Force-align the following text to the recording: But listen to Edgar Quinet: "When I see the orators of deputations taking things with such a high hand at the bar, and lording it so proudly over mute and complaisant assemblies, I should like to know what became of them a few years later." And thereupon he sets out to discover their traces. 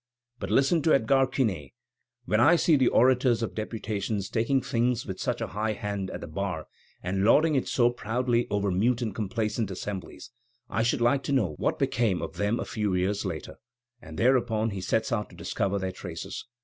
But 0.39 0.49
listen 0.49 0.81
to 0.81 0.95
Edgar 0.95 1.27
Quinet: 1.27 1.73
"When 2.25 2.39
I 2.39 2.55
see 2.55 2.75
the 2.75 2.87
orators 2.87 3.43
of 3.43 3.53
deputations 3.53 4.29
taking 4.31 4.59
things 4.59 5.05
with 5.05 5.19
such 5.19 5.41
a 5.41 5.47
high 5.53 5.73
hand 5.73 6.09
at 6.09 6.21
the 6.21 6.27
bar, 6.27 6.65
and 7.03 7.23
lording 7.23 7.53
it 7.53 7.67
so 7.67 7.91
proudly 7.91 8.47
over 8.49 8.71
mute 8.71 9.03
and 9.03 9.13
complaisant 9.13 9.69
assemblies, 9.69 10.31
I 10.71 10.81
should 10.81 11.01
like 11.01 11.21
to 11.25 11.31
know 11.33 11.53
what 11.59 11.77
became 11.77 12.19
of 12.23 12.37
them 12.37 12.59
a 12.59 12.65
few 12.65 12.95
years 12.95 13.25
later." 13.25 13.59
And 14.01 14.17
thereupon 14.17 14.71
he 14.71 14.81
sets 14.81 15.11
out 15.11 15.29
to 15.29 15.35
discover 15.35 15.77
their 15.77 15.91
traces. 15.91 16.47